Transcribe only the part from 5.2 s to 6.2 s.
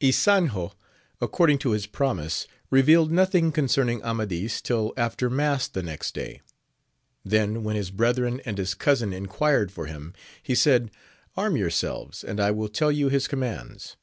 mass the next